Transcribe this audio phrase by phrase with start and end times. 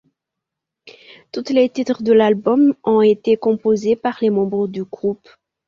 [1.31, 5.29] Toutes les titres de l'album ont été composés par les membres du groupe.